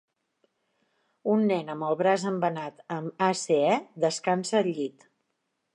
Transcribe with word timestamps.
Un 1.33 1.43
nen 1.51 1.69
amb 1.73 1.87
el 1.89 1.99
braç 1.99 2.25
embenat 2.31 2.83
amb 2.99 3.23
ACE 3.27 3.73
descansa 4.07 4.63
al 4.63 4.73
llit. 4.81 5.09